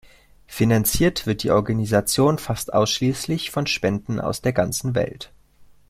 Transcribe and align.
Finanziert 0.47 1.27
wird 1.27 1.43
die 1.43 1.51
Organisation 1.51 2.39
fast 2.39 2.73
ausschließlich 2.73 3.51
von 3.51 3.67
Spenden 3.67 4.19
aus 4.19 4.41
der 4.41 4.51
ganzen 4.51 4.95
Welt. 4.95 5.31